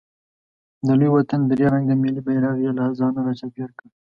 [0.85, 3.87] د لوی وطن درې رنګه ملي بیرغ یې له ځانه راچاپېر کړ.